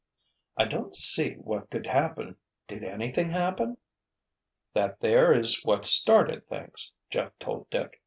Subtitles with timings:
[0.57, 3.77] "I don't see what could happen—did anything happen?"
[4.73, 7.99] "That there is what started things," Jeff told Dick.